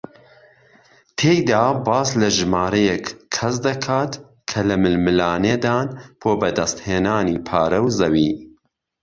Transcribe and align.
تێیدا 1.17 1.65
باس 1.87 2.09
لە 2.21 2.29
ژمارەیەک 2.37 3.05
کەس 3.35 3.55
دەکات 3.67 4.11
کە 4.49 4.59
لە 4.69 4.75
ململانێدان 4.83 5.87
بۆ 6.21 6.31
بەدەستهێنانی 6.41 7.41
پارە 7.47 7.79
و 7.83 7.87
زەوی 7.99 8.29